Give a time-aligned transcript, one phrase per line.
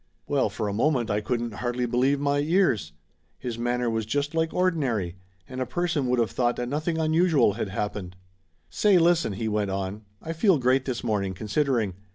[0.25, 2.93] Well, for a moment I couldn't hardly believe my ears!
[3.37, 5.15] His manner was just like ordinary,
[5.47, 8.13] and a per son would of thought that nothing unusual had hap pened.
[8.71, 11.93] "Say, listen," he went on, "I feel great this morning, considering.